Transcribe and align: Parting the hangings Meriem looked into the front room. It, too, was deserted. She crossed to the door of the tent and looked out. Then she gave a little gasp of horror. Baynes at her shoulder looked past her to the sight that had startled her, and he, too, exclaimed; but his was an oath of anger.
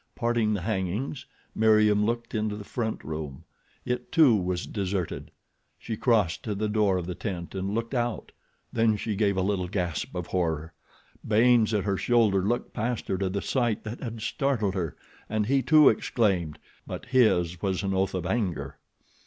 Parting 0.15 0.55
the 0.55 0.61
hangings 0.61 1.27
Meriem 1.53 2.03
looked 2.03 2.33
into 2.33 2.55
the 2.55 2.63
front 2.63 3.03
room. 3.03 3.43
It, 3.85 4.11
too, 4.11 4.35
was 4.35 4.65
deserted. 4.65 5.29
She 5.77 5.95
crossed 5.95 6.41
to 6.41 6.55
the 6.55 6.67
door 6.67 6.97
of 6.97 7.05
the 7.05 7.13
tent 7.13 7.53
and 7.53 7.75
looked 7.75 7.93
out. 7.93 8.31
Then 8.73 8.97
she 8.97 9.15
gave 9.15 9.37
a 9.37 9.43
little 9.43 9.67
gasp 9.67 10.15
of 10.15 10.25
horror. 10.25 10.73
Baynes 11.23 11.71
at 11.71 11.83
her 11.83 11.97
shoulder 11.97 12.41
looked 12.41 12.73
past 12.73 13.09
her 13.09 13.17
to 13.19 13.29
the 13.29 13.43
sight 13.43 13.83
that 13.83 14.01
had 14.01 14.23
startled 14.23 14.73
her, 14.73 14.95
and 15.29 15.45
he, 15.45 15.61
too, 15.61 15.87
exclaimed; 15.89 16.57
but 16.87 17.05
his 17.05 17.61
was 17.61 17.83
an 17.83 17.93
oath 17.93 18.15
of 18.15 18.25
anger. 18.25 18.79